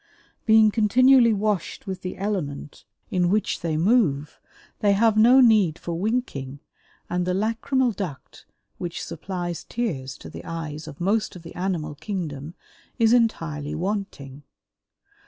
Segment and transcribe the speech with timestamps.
[0.47, 4.39] Being continually washed with the element in which they move,
[4.79, 6.59] they have no need for winking
[7.07, 8.47] and the lachrymal duct
[8.79, 12.55] which supplies tears to the eyes of most of the animal kingdom
[12.97, 14.41] is entirely wanting.